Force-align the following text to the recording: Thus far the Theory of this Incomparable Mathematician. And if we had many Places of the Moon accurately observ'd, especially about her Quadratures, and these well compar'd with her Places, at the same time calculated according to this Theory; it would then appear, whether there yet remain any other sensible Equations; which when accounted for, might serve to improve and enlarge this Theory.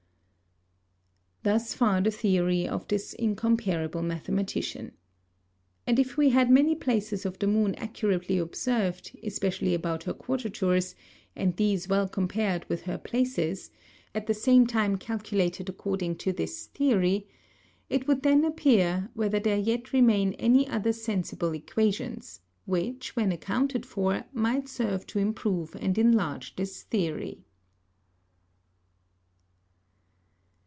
Thus 1.43 1.73
far 1.73 2.01
the 2.01 2.11
Theory 2.11 2.67
of 2.67 2.87
this 2.87 3.13
Incomparable 3.13 4.03
Mathematician. 4.03 4.91
And 5.87 5.97
if 5.97 6.15
we 6.15 6.29
had 6.29 6.51
many 6.51 6.75
Places 6.75 7.25
of 7.25 7.39
the 7.39 7.47
Moon 7.47 7.73
accurately 7.79 8.37
observ'd, 8.37 9.17
especially 9.23 9.73
about 9.73 10.03
her 10.03 10.13
Quadratures, 10.13 10.93
and 11.35 11.57
these 11.57 11.87
well 11.87 12.07
compar'd 12.07 12.65
with 12.69 12.83
her 12.83 12.99
Places, 12.99 13.71
at 14.13 14.27
the 14.27 14.35
same 14.35 14.67
time 14.67 14.97
calculated 14.99 15.67
according 15.67 16.17
to 16.17 16.31
this 16.31 16.67
Theory; 16.67 17.27
it 17.89 18.07
would 18.07 18.21
then 18.21 18.45
appear, 18.45 19.09
whether 19.15 19.39
there 19.39 19.57
yet 19.57 19.93
remain 19.93 20.33
any 20.33 20.67
other 20.67 20.93
sensible 20.93 21.53
Equations; 21.55 22.41
which 22.65 23.15
when 23.15 23.31
accounted 23.31 23.83
for, 23.83 24.25
might 24.31 24.69
serve 24.69 25.07
to 25.07 25.17
improve 25.17 25.75
and 25.77 25.97
enlarge 25.97 26.55
this 26.55 26.83
Theory. 26.83 27.41